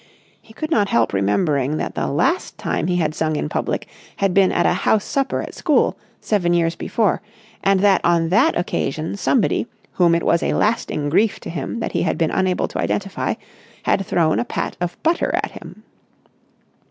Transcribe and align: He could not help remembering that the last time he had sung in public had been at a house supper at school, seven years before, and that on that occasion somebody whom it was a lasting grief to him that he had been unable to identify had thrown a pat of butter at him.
He 0.41 0.51
could 0.51 0.71
not 0.71 0.89
help 0.89 1.13
remembering 1.13 1.77
that 1.77 1.93
the 1.93 2.07
last 2.07 2.57
time 2.57 2.87
he 2.87 2.95
had 2.95 3.13
sung 3.13 3.35
in 3.35 3.49
public 3.49 3.87
had 4.15 4.33
been 4.33 4.51
at 4.51 4.65
a 4.65 4.73
house 4.73 5.05
supper 5.05 5.43
at 5.43 5.53
school, 5.53 5.95
seven 6.19 6.55
years 6.55 6.75
before, 6.75 7.21
and 7.63 7.81
that 7.81 8.01
on 8.03 8.29
that 8.29 8.57
occasion 8.57 9.15
somebody 9.15 9.67
whom 9.91 10.15
it 10.15 10.23
was 10.23 10.41
a 10.41 10.55
lasting 10.55 11.09
grief 11.09 11.39
to 11.41 11.51
him 11.51 11.81
that 11.81 11.91
he 11.91 12.01
had 12.01 12.17
been 12.17 12.31
unable 12.31 12.67
to 12.69 12.79
identify 12.79 13.35
had 13.83 14.03
thrown 14.03 14.39
a 14.39 14.43
pat 14.45 14.75
of 14.81 14.97
butter 15.03 15.35
at 15.43 15.51
him. 15.51 15.83